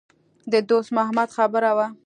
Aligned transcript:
د 0.51 0.53
دوست 0.69 0.89
محمد 0.97 1.29
خبره 1.37 1.71
وه. 1.77 1.87